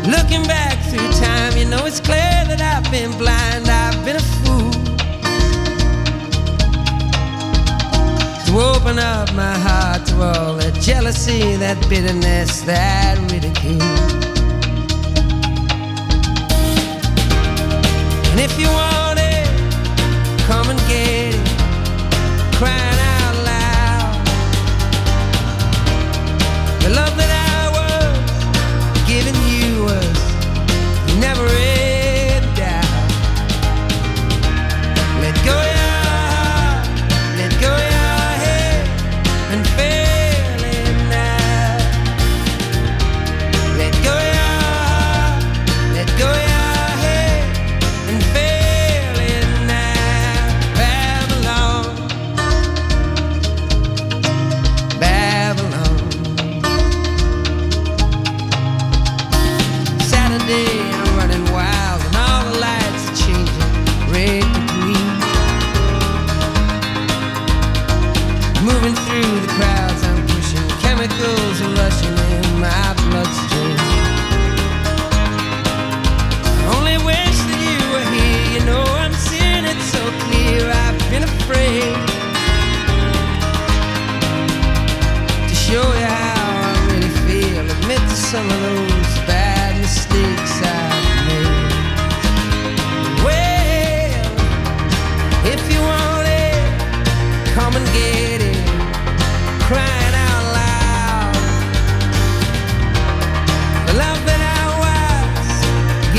Looking 0.06 0.42
back 0.46 0.78
through 0.88 1.10
time, 1.20 1.54
you 1.58 1.66
know 1.66 1.84
it's 1.84 2.00
clear 2.00 2.38
that 2.48 2.62
I've 2.62 2.90
been 2.90 3.12
blind, 3.18 3.68
I've 3.68 4.02
been 4.06 4.16
a 4.16 4.26
fool. 4.40 4.72
To 8.46 8.52
open 8.72 8.98
up 8.98 9.30
my 9.34 9.58
heart 9.58 10.06
to 10.06 10.14
all 10.22 10.54
that 10.54 10.72
jealousy, 10.80 11.56
that 11.56 11.76
bitterness, 11.90 12.62
that 12.62 13.18
ridicule. 13.30 13.82
And 18.30 18.40
if 18.40 18.58
you 18.58 18.68
want 18.68 19.18
it, 19.20 19.46
come 20.46 20.70
and 20.70 20.78
get 20.88 21.34
it, 21.34 22.91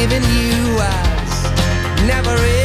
giving 0.04 0.24
you 0.36 0.76
was 0.76 1.44
never 2.06 2.36
in 2.36 2.63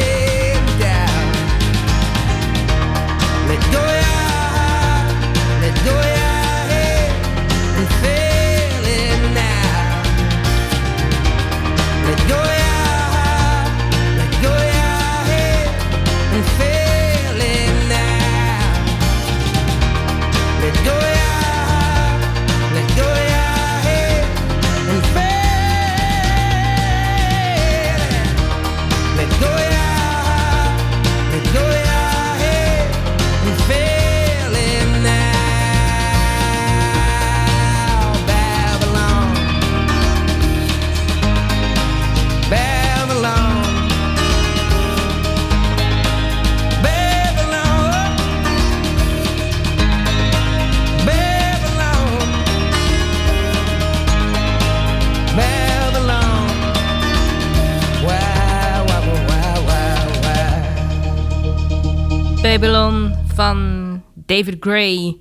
van 63.39 64.01
David 64.13 64.55
Gray. 64.59 65.17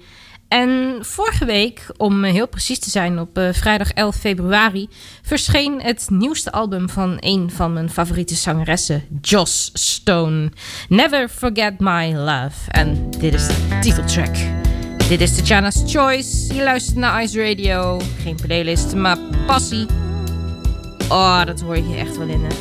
En 0.48 0.98
vorige 1.00 1.44
week, 1.44 1.86
om 1.96 2.24
heel 2.24 2.48
precies 2.48 2.78
te 2.78 2.90
zijn, 2.90 3.18
op 3.18 3.38
uh, 3.38 3.48
vrijdag 3.52 3.90
11 3.90 4.16
februari, 4.16 4.88
verscheen 5.22 5.80
het 5.82 6.06
nieuwste 6.10 6.52
album 6.52 6.88
van 6.88 7.16
een 7.20 7.50
van 7.50 7.72
mijn 7.72 7.90
favoriete 7.90 8.34
zangeressen, 8.34 9.02
Joss 9.20 9.70
Stone. 9.72 10.50
Never 10.88 11.28
Forget 11.28 11.78
My 11.78 12.12
Love. 12.14 12.70
En 12.70 13.10
dit 13.18 13.34
is 13.34 13.46
de 13.46 13.78
titeltrack. 13.80 14.36
Dit 15.08 15.20
is 15.20 15.36
Tatjana's 15.36 15.82
Choice. 15.86 16.54
Je 16.54 16.62
luistert 16.62 16.96
naar 16.96 17.22
Ice 17.22 17.48
Radio. 17.48 18.00
Geen 18.22 18.36
playlist, 18.46 18.94
maar 18.94 19.18
passie. 19.46 19.86
Oh, 21.08 21.44
dat 21.44 21.60
hoor 21.60 21.76
je 21.76 21.96
echt 21.96 22.16
wel 22.16 22.28
in, 22.28 22.44
hè? 22.44 22.54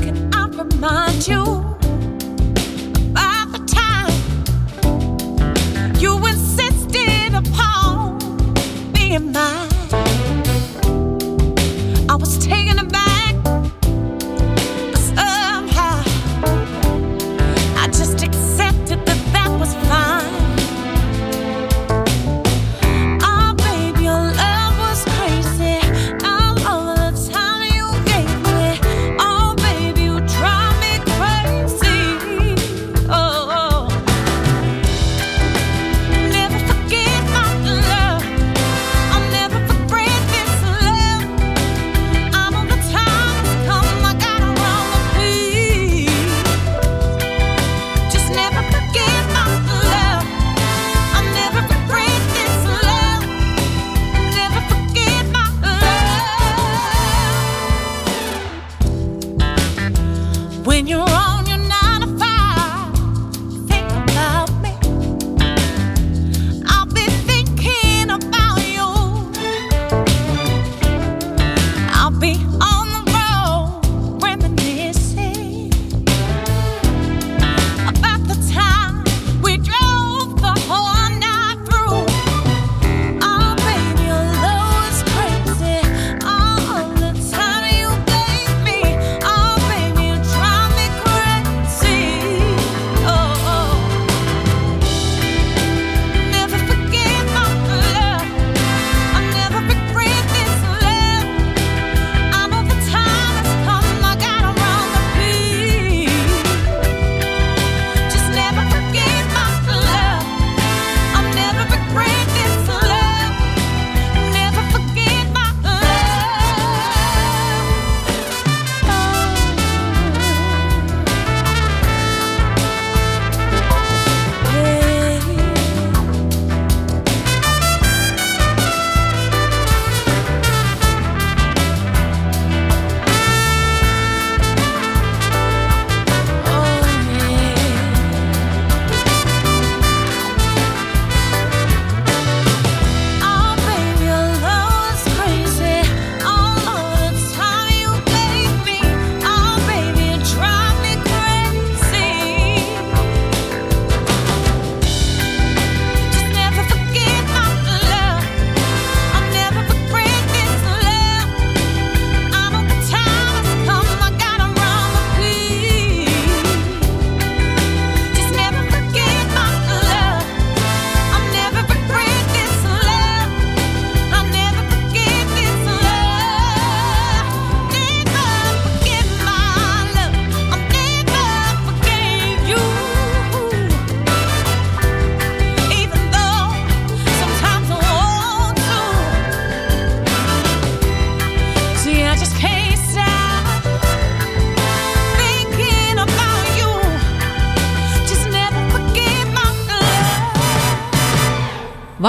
Can 0.00 0.28
I 0.32 0.56
remind 0.56 1.24
you 1.24 1.74
upon 7.46 8.18
being 8.92 9.32
mine? 9.32 9.73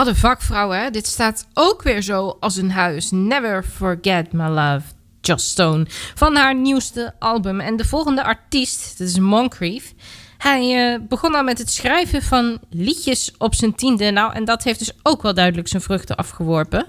Wat 0.05 0.13
een 0.13 0.19
vakvrouw, 0.19 0.69
hè? 0.69 0.89
Dit 0.89 1.07
staat 1.07 1.47
ook 1.53 1.83
weer 1.83 2.01
zo 2.01 2.37
als 2.39 2.55
een 2.55 2.71
huis. 2.71 3.11
Never 3.11 3.63
Forget 3.63 4.33
My 4.33 4.47
Love, 4.47 4.81
Joss 5.21 5.49
Stone. 5.49 5.85
Van 6.15 6.35
haar 6.35 6.55
nieuwste 6.55 7.13
album. 7.19 7.59
En 7.59 7.75
de 7.75 7.85
volgende 7.85 8.23
artiest, 8.23 8.97
dat 8.97 9.07
is 9.07 9.19
Moncrief. 9.19 9.93
Hij 10.37 10.93
eh, 10.93 10.99
begon 11.07 11.35
al 11.35 11.43
met 11.43 11.57
het 11.57 11.71
schrijven 11.71 12.21
van 12.21 12.59
liedjes 12.69 13.33
op 13.37 13.55
zijn 13.55 13.75
tiende. 13.75 14.11
Nou, 14.11 14.33
en 14.33 14.45
dat 14.45 14.63
heeft 14.63 14.79
dus 14.79 14.93
ook 15.03 15.21
wel 15.21 15.33
duidelijk 15.33 15.67
zijn 15.67 15.81
vruchten 15.81 16.15
afgeworpen. 16.15 16.85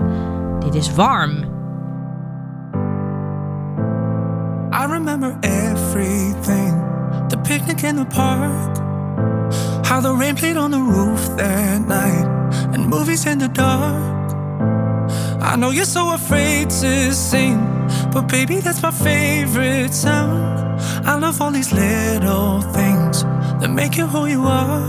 Dit 0.60 0.74
is 0.74 0.94
Warm. 0.94 1.54
I 4.72 4.86
remember 4.86 5.38
everything 5.40 6.84
the 7.28 7.38
picnic 7.38 7.82
in 7.82 7.96
the 7.96 8.04
park, 8.04 8.76
how 9.86 10.00
the 10.00 10.14
rain 10.14 10.34
played 10.34 10.56
on 10.56 10.70
the 10.70 10.80
roof 10.80 11.36
that 11.36 11.80
night, 11.86 12.65
and 12.76 12.90
movies 12.90 13.24
in 13.24 13.38
the 13.38 13.48
dark. 13.48 14.32
I 15.40 15.56
know 15.56 15.70
you're 15.70 15.92
so 15.98 16.12
afraid 16.12 16.68
to 16.82 17.14
sing, 17.14 17.56
but 18.12 18.28
baby, 18.28 18.56
that's 18.60 18.82
my 18.82 18.90
favorite 18.90 19.94
sound. 19.94 20.80
I 21.10 21.14
love 21.16 21.40
all 21.40 21.50
these 21.50 21.72
little 21.72 22.60
things 22.78 23.22
that 23.60 23.70
make 23.70 23.96
you 23.96 24.06
who 24.06 24.26
you 24.26 24.42
are. 24.42 24.84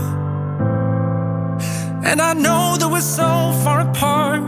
And 2.04 2.20
I 2.20 2.34
know 2.34 2.76
that 2.78 2.88
we're 2.90 3.10
so 3.22 3.30
far 3.64 3.80
apart. 3.80 4.42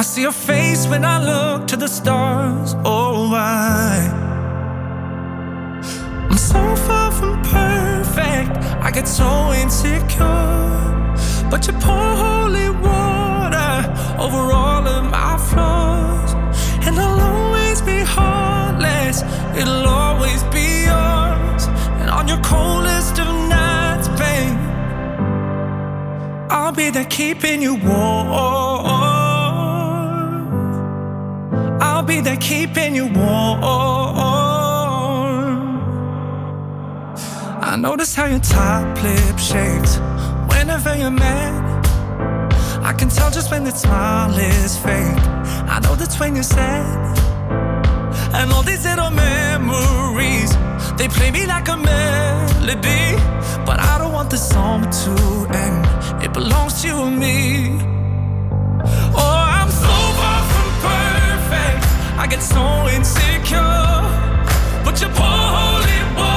I 0.00 0.02
see 0.02 0.22
your 0.22 0.38
face 0.50 0.88
when 0.88 1.04
I 1.04 1.16
look 1.30 1.68
to 1.68 1.76
the 1.76 1.88
stars. 1.88 2.74
Oh, 2.84 3.30
why? 3.30 4.10
I'm 6.30 6.38
so 6.52 6.62
far 6.86 7.12
from 7.12 7.34
perfect. 7.42 8.50
I 8.86 8.90
get 8.90 9.06
so 9.06 9.52
insecure. 9.52 11.01
But 11.52 11.66
you 11.66 11.74
pour 11.74 11.92
holy 11.92 12.70
water 12.70 13.72
over 14.18 14.40
all 14.54 14.88
of 14.88 15.04
my 15.10 15.36
flaws. 15.36 16.32
And 16.86 16.98
I'll 16.98 17.20
always 17.20 17.82
be 17.82 17.98
heartless, 17.98 19.20
it'll 19.54 19.86
always 19.86 20.42
be 20.44 20.84
yours. 20.86 21.66
And 22.00 22.08
on 22.08 22.26
your 22.26 22.40
coldest 22.42 23.18
of 23.18 23.26
nights, 23.50 24.08
babe, 24.20 24.58
I'll 26.50 26.72
be 26.72 26.88
there 26.88 27.04
keeping 27.04 27.60
you 27.60 27.74
warm. 27.74 28.28
I'll 31.82 32.02
be 32.02 32.22
there 32.22 32.38
keeping 32.38 32.94
you 32.94 33.08
warm. 33.08 33.62
I 37.60 37.76
notice 37.76 38.14
how 38.14 38.24
your 38.24 38.40
top 38.40 39.02
lip 39.02 39.38
shakes 39.38 40.00
Whenever 40.62 40.96
you're 40.96 41.10
mad, 41.10 41.84
I 42.84 42.92
can 42.92 43.08
tell 43.08 43.32
just 43.32 43.50
when 43.50 43.64
that 43.64 43.76
smile 43.76 44.30
is 44.38 44.78
fake. 44.78 45.24
I 45.66 45.80
know 45.82 45.96
that's 45.96 46.20
when 46.20 46.36
you're 46.36 46.44
sad. 46.44 47.18
And 48.32 48.52
all 48.52 48.62
these 48.62 48.84
little 48.84 49.10
memories, 49.10 50.50
they 50.96 51.08
play 51.08 51.32
me 51.32 51.46
like 51.46 51.66
a 51.66 51.76
melody. 51.76 53.06
But 53.66 53.80
I 53.80 53.98
don't 53.98 54.12
want 54.12 54.30
the 54.30 54.36
song 54.36 54.82
to 55.02 55.12
end, 55.64 56.22
it 56.24 56.32
belongs 56.32 56.80
to 56.82 56.86
you 56.86 57.02
and 57.08 57.18
me. 57.18 57.80
Oh, 59.18 59.38
I'm 59.58 59.68
so 59.68 59.94
far 60.18 60.42
from 60.52 60.68
perfect, 60.86 61.82
I 62.22 62.26
get 62.30 62.40
so 62.40 62.62
insecure. 62.96 63.98
But 64.84 64.94
you 65.02 65.08
pour 65.08 65.26
holy 65.26 66.14
boy. 66.14 66.31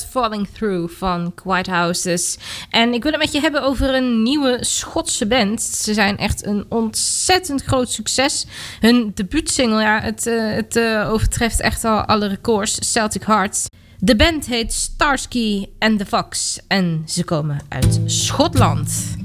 Falling 0.00 0.48
Through 0.48 0.92
van 0.92 1.32
Quiet 1.34 1.66
Houses. 1.66 2.38
En 2.70 2.92
ik 2.92 3.02
wil 3.02 3.12
het 3.12 3.20
met 3.20 3.32
je 3.32 3.40
hebben 3.40 3.62
over 3.62 3.94
een 3.94 4.22
nieuwe 4.22 4.58
Schotse 4.60 5.26
band. 5.26 5.62
Ze 5.62 5.94
zijn 5.94 6.18
echt 6.18 6.46
een 6.46 6.64
ontzettend 6.68 7.62
groot 7.62 7.90
succes. 7.90 8.46
Hun 8.80 9.10
debuutsingle, 9.14 9.80
ja, 9.80 10.00
het, 10.00 10.26
eh, 10.26 10.54
het 10.54 10.76
eh, 10.76 11.10
overtreft 11.12 11.60
echt 11.60 11.84
al 11.84 12.00
alle 12.00 12.26
records. 12.26 12.92
Celtic 12.92 13.22
Hearts. 13.22 13.66
De 13.98 14.16
band 14.16 14.46
heet 14.46 14.72
Starsky 14.72 15.66
and 15.78 15.98
the 15.98 16.06
Fox. 16.06 16.58
En 16.68 17.02
ze 17.06 17.24
komen 17.24 17.60
uit 17.68 18.00
Schotland. 18.04 19.16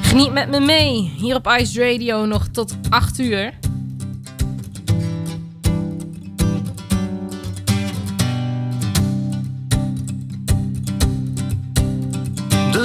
Geniet 0.00 0.32
met 0.32 0.50
me 0.50 0.60
mee. 0.60 1.12
Hier 1.16 1.34
op 1.34 1.46
Ice 1.58 1.90
Radio 1.90 2.24
nog 2.24 2.48
tot 2.48 2.76
8 2.90 3.18
uur. 3.18 3.65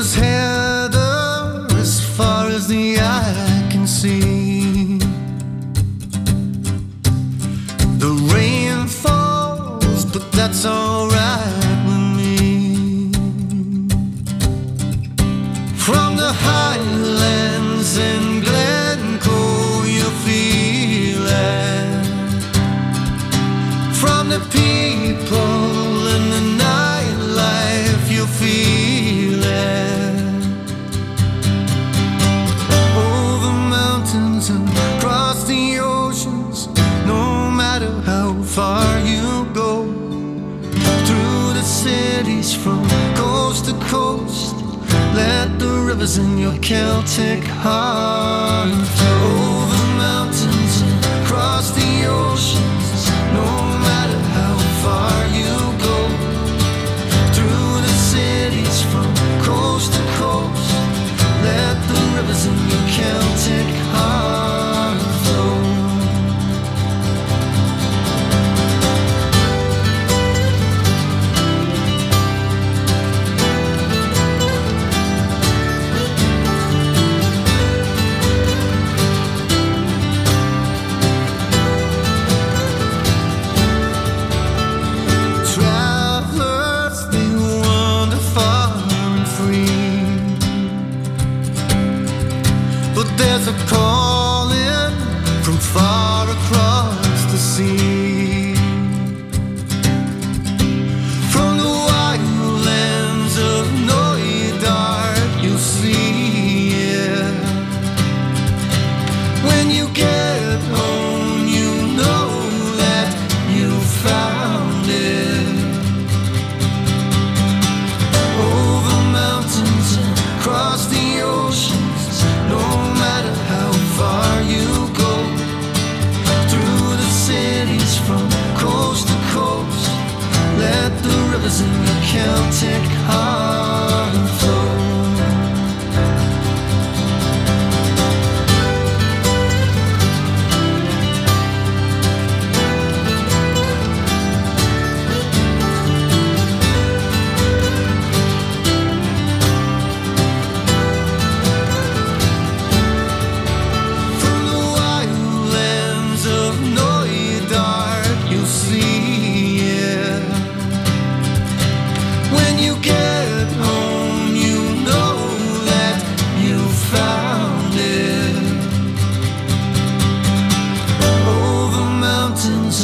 Does 0.02 0.16
heather 0.16 1.68
as 1.78 2.02
far 2.18 2.47
as 2.47 2.68
the 2.68 2.97
eye 2.99 3.68
can 3.70 3.86
see? 3.86 4.97
The 7.99 8.14
rain 8.34 8.88
falls, 8.88 10.06
but 10.06 10.32
that's 10.32 10.66
alright 10.66 11.84
with 11.86 12.18
me. 12.18 13.12
From 15.78 16.16
the 16.16 16.34
highlands 16.34 17.95
in 17.99 18.41
Glencoe, 18.41 19.84
you 19.84 20.10
feel 20.26 21.28
it. 21.28 22.06
From 24.02 24.30
the 24.30 24.39
rivers 46.02 46.18
in 46.18 46.38
your 46.38 46.58
Celtic 46.58 47.43
heart. 47.43 48.70
Over 48.70 49.86
mountains 49.97 50.82
and 50.82 51.06
across 51.24 51.72
the 51.72 52.08
oceans, 52.08 52.51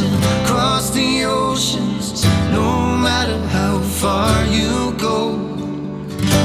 and 0.02 0.44
across 0.44 0.92
the 0.92 1.24
oceans, 1.26 2.24
no 2.52 2.96
matter 2.98 3.40
how 3.48 3.80
far 3.80 4.46
you 4.46 4.94
go. 4.98 5.34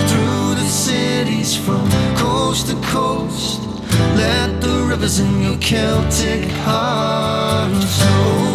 Through 0.08 0.54
the 0.54 0.68
cities 0.68 1.56
from 1.56 1.88
coast 2.16 2.68
to 2.68 2.76
coast, 2.82 3.60
let 4.16 4.60
the 4.60 4.86
rivers 4.88 5.18
in 5.18 5.42
your 5.42 5.58
Celtic 5.58 6.48
heart 6.64 7.72
flow. 7.84 8.51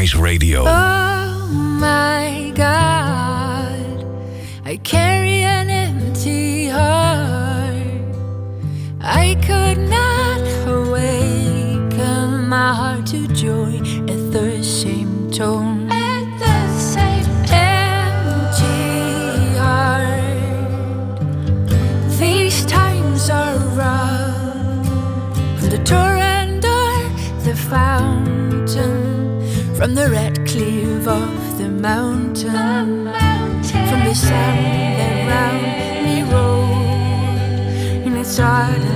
Ice 0.00 0.14
Radio. 0.14 0.64
Oh 0.66 1.46
my 1.52 2.52
God, 2.56 2.99
from 29.80 29.94
the 29.94 30.10
red 30.10 30.34
cliff 30.46 31.08
of 31.08 31.56
the 31.56 31.66
mountain, 31.66 33.06
from 33.88 34.04
the 34.04 34.14
sun 34.14 34.56
that 34.98 35.26
round 35.26 36.04
me 36.04 36.22
rolled 36.30 38.06
in 38.06 38.14
its 38.18 38.38
ardent 38.38 38.89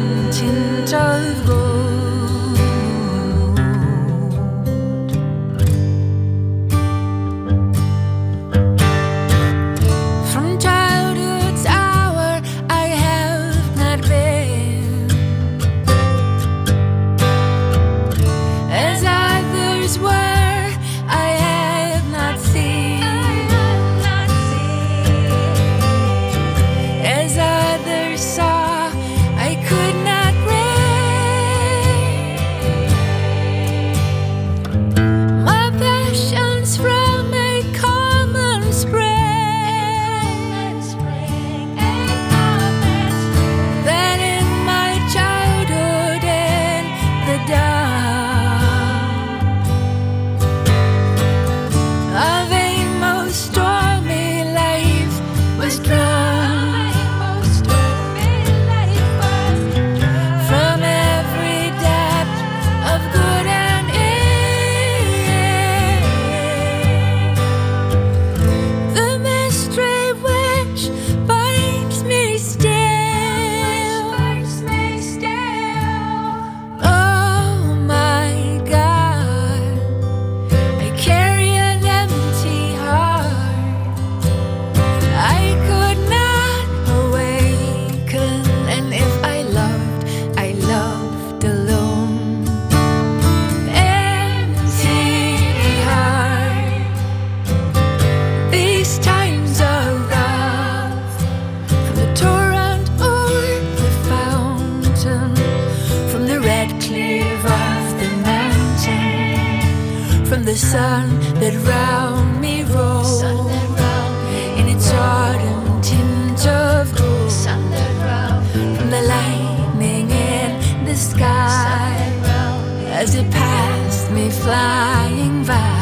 as 123.05 123.15
it 123.17 123.31
passed 123.31 124.11
me 124.13 124.31
flying 124.31 125.45
by, 125.45 125.81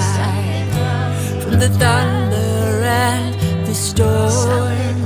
from 1.40 1.58
the 1.60 1.68
thunder 1.80 2.82
and 2.84 3.34
the 3.64 3.74
storm. 3.74 4.98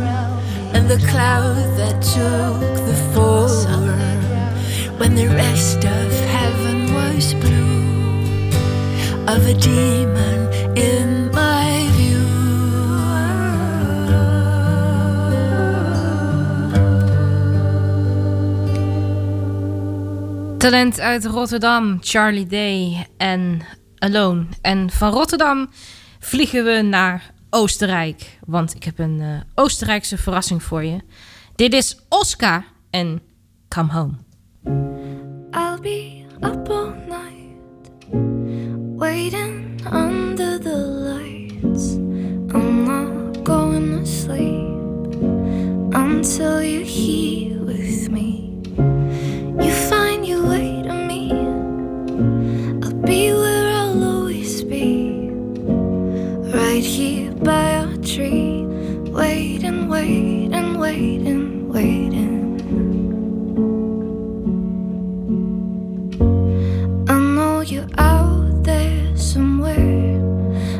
And 0.75 0.89
the 0.89 1.01
cloud 1.11 1.57
that 1.81 1.97
took 2.14 2.61
the 2.89 2.97
form 3.12 3.99
when 4.99 5.14
the 5.14 5.29
rest 5.29 5.85
of 5.85 6.09
heaven 6.37 6.79
was 6.95 7.35
blue. 7.35 8.49
Of 9.35 9.41
a 9.47 9.55
demon 9.55 10.36
Talent 20.67 21.01
uit 21.01 21.25
Rotterdam, 21.25 21.99
Charlie 22.01 22.47
Day 22.47 23.07
en 23.17 23.61
Alone. 23.99 24.47
En 24.61 24.91
van 24.91 25.12
Rotterdam 25.12 25.69
vliegen 26.19 26.64
we 26.64 26.83
naar 26.83 27.33
Oostenrijk. 27.51 28.39
Want 28.47 28.75
ik 28.75 28.85
heb 28.85 28.99
een 28.99 29.21
eh, 29.21 29.41
Oostenrijkse 29.55 30.19
verrassing 30.19 30.62
voor 30.62 30.85
je. 30.85 31.01
Dit 31.55 31.73
is 31.73 31.99
Oscar 32.09 32.64
en 32.91 33.23
Come 33.69 33.93
Home. 33.93 34.12
I'll 35.51 35.81
be 35.81 36.25
up 36.41 36.69
all 36.69 36.95
night, 37.09 37.91
waiting 38.97 39.81
under 39.93 40.61
the 40.61 40.77
lights. 40.77 41.95
I'm 42.55 42.85
not 42.85 43.45
going 43.45 43.99
to 43.99 44.07
sleep 44.07 45.14
until 45.95 46.62
you're 46.62 46.85
here 46.85 47.64
with 47.64 48.11
me. 48.11 48.46
Right 56.77 56.85
here 56.85 57.33
by 57.37 57.77
our 57.77 57.97
tree, 58.03 58.66
waiting, 59.11 59.89
waiting, 59.89 60.79
waiting, 60.79 61.72
waiting. 61.72 62.61
I 67.09 67.18
know 67.18 67.61
you're 67.61 67.89
out 67.97 68.62
there 68.62 69.16
somewhere. 69.16 70.20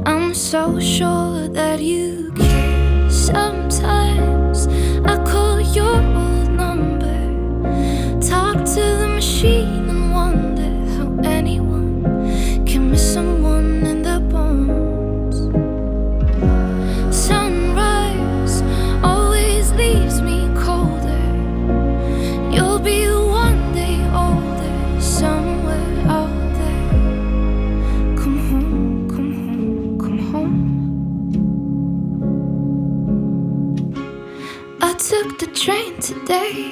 I'm 0.05 0.34
so 0.34 0.78
sure 0.78 1.49
that 1.49 1.80
you 1.80 2.30
care. 2.36 3.11
Sometimes 3.11 4.66
I 5.07 5.16
call 5.24 5.62
your 5.62 5.97
old 5.97 6.51
number, 6.51 7.16
talk 8.20 8.57
to 8.74 8.84
the 9.01 9.09
machine, 9.14 9.86
train 36.27 36.66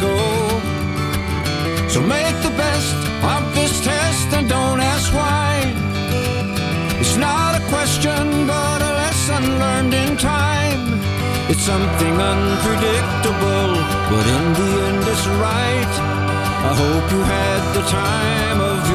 where 0.00 0.14
to 0.14 1.80
go. 1.82 1.88
So 1.88 2.00
make 2.00 2.36
the 2.42 2.50
best 2.56 2.94
of 3.22 3.54
this 3.54 3.80
test 3.80 4.28
and 4.34 4.48
don't 4.48 4.80
ask 4.80 5.12
why. 5.12 5.74
It's 7.00 7.16
not 7.16 7.54
a 7.60 7.64
question, 7.68 8.46
but 8.46 8.82
a 8.82 8.92
lesson 9.02 9.58
learned 9.58 9.94
in 9.94 10.16
time. 10.16 11.00
It's 11.50 11.62
something 11.62 12.14
unpredictable, 12.20 13.70
but 14.10 14.26
in 14.36 14.44
the 14.58 14.70
end 14.88 15.02
it's 15.12 15.26
right. 15.26 15.94
I 16.70 16.72
hope 16.74 17.10
you 17.12 17.22
had 17.22 17.62
the 17.74 17.82
time 17.88 18.60
of 18.60 18.87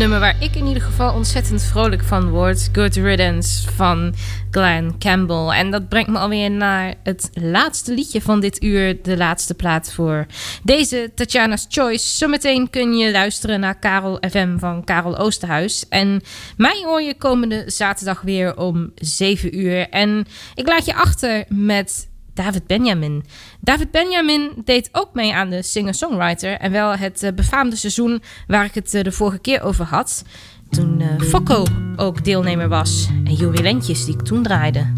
nummer 0.00 0.20
waar 0.20 0.42
ik 0.42 0.54
in 0.54 0.66
ieder 0.66 0.82
geval 0.82 1.14
ontzettend 1.14 1.62
vrolijk 1.62 2.04
van 2.04 2.28
word. 2.28 2.68
Good 2.72 2.96
Riddance 2.96 3.70
van 3.72 4.14
Glenn 4.50 4.94
Campbell. 4.98 5.46
En 5.48 5.70
dat 5.70 5.88
brengt 5.88 6.10
me 6.10 6.18
alweer 6.18 6.50
naar 6.50 6.94
het 7.02 7.30
laatste 7.32 7.94
liedje 7.94 8.22
van 8.22 8.40
dit 8.40 8.62
uur. 8.62 9.02
De 9.02 9.16
laatste 9.16 9.54
plaat 9.54 9.92
voor 9.92 10.26
deze 10.62 11.10
Tatjana's 11.14 11.66
Choice. 11.68 12.16
Zometeen 12.16 12.70
kun 12.70 12.96
je 12.96 13.10
luisteren 13.10 13.60
naar 13.60 13.78
Karel 13.78 14.18
FM 14.30 14.58
van 14.58 14.84
Karel 14.84 15.18
Oosterhuis. 15.18 15.88
En 15.88 16.22
mij 16.56 16.82
hoor 16.84 17.02
je 17.02 17.14
komende 17.14 17.64
zaterdag 17.66 18.20
weer 18.20 18.56
om 18.56 18.92
7 18.94 19.58
uur. 19.58 19.88
En 19.88 20.26
ik 20.54 20.68
laat 20.68 20.84
je 20.84 20.94
achter 20.94 21.44
met 21.48 22.09
David 22.44 22.66
Benjamin. 22.66 23.24
David 23.60 23.90
Benjamin 23.90 24.52
deed 24.64 24.88
ook 24.92 25.14
mee 25.14 25.34
aan 25.34 25.50
de 25.50 25.62
singer-songwriter. 25.62 26.52
En 26.52 26.72
wel 26.72 26.96
het 26.96 27.22
eh, 27.22 27.32
befaamde 27.32 27.76
seizoen 27.76 28.22
waar 28.46 28.64
ik 28.64 28.74
het 28.74 28.94
eh, 28.94 29.02
de 29.02 29.12
vorige 29.12 29.38
keer 29.38 29.62
over 29.62 29.84
had. 29.84 30.24
Toen 30.70 31.00
eh 31.00 31.20
Fokko 31.20 31.66
ook 31.96 32.24
deelnemer 32.24 32.68
was. 32.68 33.08
En 33.24 33.34
jubilentjes 33.34 34.04
die 34.04 34.14
ik 34.14 34.22
toen 34.22 34.42
draaide. 34.42 34.92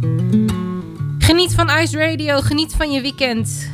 Geniet 1.18 1.54
van 1.54 1.70
Ice 1.70 1.98
Radio. 1.98 2.40
Geniet 2.40 2.72
van 2.72 2.90
je 2.90 3.00
weekend. 3.00 3.70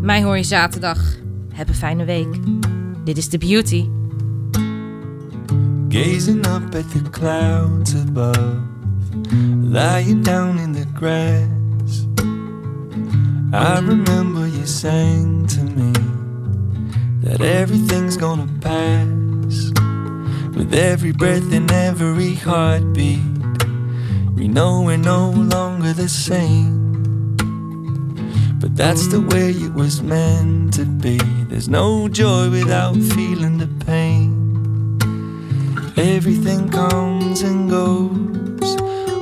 Mij 0.00 0.22
hoor 0.22 0.36
je 0.36 0.42
zaterdag. 0.42 0.98
Heb 1.52 1.68
een 1.68 1.74
fijne 1.74 2.04
week. 2.04 2.36
Dit 3.04 3.16
is 3.16 3.28
The 3.28 3.38
Beauty. 3.38 3.88
Gazing 5.88 6.46
up 6.46 6.74
at 6.74 6.90
the 6.90 7.10
clouds 7.10 7.94
above, 7.94 8.62
lying 9.72 10.22
down 10.22 10.58
in 10.58 10.72
the 10.72 10.86
grass. 10.94 11.63
I 13.52 13.78
remember 13.78 14.46
you 14.46 14.66
sang 14.66 15.46
to 15.46 15.62
me 15.62 15.92
that 17.22 17.40
everything's 17.40 18.16
gonna 18.16 18.48
pass. 18.60 19.72
With 20.56 20.74
every 20.74 21.12
breath 21.12 21.52
and 21.52 21.70
every 21.70 22.34
heartbeat, 22.34 23.20
we 24.34 24.48
know 24.48 24.82
we're 24.82 24.96
no 24.96 25.30
longer 25.30 25.92
the 25.92 26.08
same. 26.08 27.36
But 28.60 28.76
that's 28.76 29.08
the 29.08 29.20
way 29.20 29.50
it 29.50 29.74
was 29.74 30.02
meant 30.02 30.74
to 30.74 30.84
be. 30.84 31.18
There's 31.48 31.68
no 31.68 32.08
joy 32.08 32.50
without 32.50 32.96
feeling 32.96 33.58
the 33.58 33.68
pain. 33.84 34.32
Everything 35.96 36.68
comes 36.70 37.42
and 37.42 37.70
goes. 37.70 38.23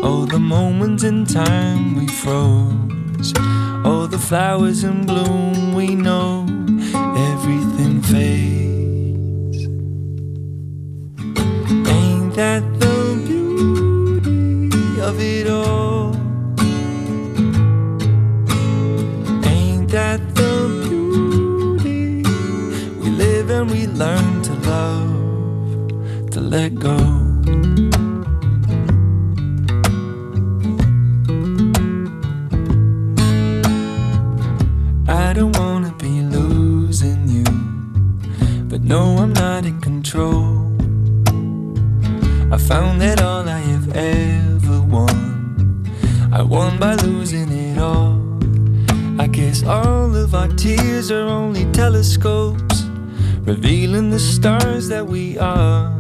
Oh, 0.05 0.27
the 0.27 0.39
moments 0.39 1.05
in 1.05 1.25
time 1.25 1.95
we 1.95 2.09
froze. 2.09 3.33
Oh, 3.85 4.09
the 4.11 4.19
flowers 4.19 4.83
in 4.83 5.07
bloom 5.07 5.75
we 5.75 5.95
know. 5.95 6.45
Everything 7.33 8.03
fades. 8.03 9.59
Ain't 11.89 12.35
that 12.35 12.63
the 12.81 13.23
beauty 13.27 15.01
of 15.01 15.21
it 15.21 15.49
all? 15.49 16.15
Ain't 19.47 19.89
that 19.91 20.21
the 20.35 20.55
beauty? 20.89 22.23
We 23.01 23.11
live 23.11 23.51
and 23.51 23.71
we 23.71 23.87
learn 23.87 24.43
to 24.43 24.53
love, 24.69 26.31
to 26.31 26.41
let 26.41 26.75
go. 26.75 27.12
Control. 40.13 40.69
I 42.53 42.59
found 42.59 43.01
that 43.01 43.23
all 43.23 43.49
I 43.49 43.59
have 43.59 43.97
ever 43.97 44.81
won, 44.83 45.87
I 46.31 46.43
won 46.43 46.79
by 46.79 46.97
losing 46.97 47.51
it 47.51 47.79
all. 47.79 48.21
I 49.19 49.27
guess 49.27 49.63
all 49.63 50.15
of 50.15 50.35
our 50.35 50.49
tears 50.49 51.11
are 51.11 51.29
only 51.29 51.65
telescopes, 51.73 52.83
revealing 53.41 54.11
the 54.11 54.19
stars 54.19 54.89
that 54.89 55.07
we 55.07 55.39
are. 55.39 55.99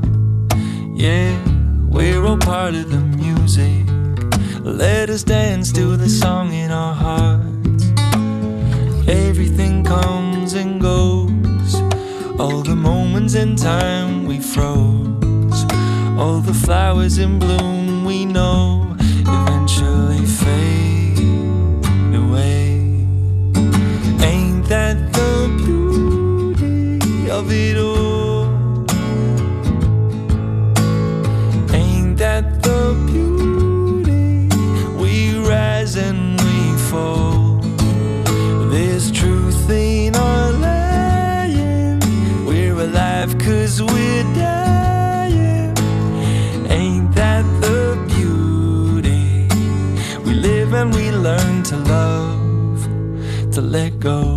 Yeah, 0.94 1.32
we're 1.88 2.22
all 2.24 2.38
part 2.38 2.74
of 2.74 2.90
the 2.90 3.00
music. 3.00 3.86
Let 4.60 5.08
us 5.08 5.22
dance 5.22 5.72
to 5.72 5.96
the 5.96 6.08
song 6.08 6.52
in 6.52 6.70
our 6.70 6.94
hearts 6.94 7.52
moments 13.22 13.34
in 13.34 13.54
time 13.54 14.24
we 14.26 14.40
froze. 14.40 15.64
All 16.18 16.40
the 16.40 16.54
flowers 16.54 17.18
in 17.18 17.38
bloom 17.38 18.04
we 18.04 18.24
know 18.24 18.96
eventually 19.00 20.26
fade 20.26 21.18
away. 22.14 23.06
Ain't 24.26 24.66
that 24.68 24.96
the 25.12 25.48
beauty 25.64 27.30
of 27.30 27.52
it 27.52 27.76
all? 27.76 27.91
to 53.52 53.60
let 53.60 54.00
go. 54.00 54.31